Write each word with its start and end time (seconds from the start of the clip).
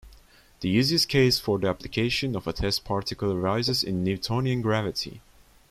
The 0.61 0.69
easiest 0.69 1.09
case 1.09 1.37
for 1.37 1.59
the 1.59 1.67
application 1.67 2.35
of 2.35 2.47
a 2.47 2.53
test 2.53 2.83
particle 2.83 3.33
arises 3.33 3.83
in 3.83 4.03
Newtonian 4.03 4.63
gravity. 4.63 5.21